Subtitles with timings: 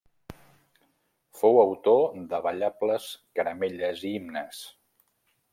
[1.41, 2.01] Fou autor
[2.33, 3.07] de ballables,
[3.41, 4.65] caramelles i himnes.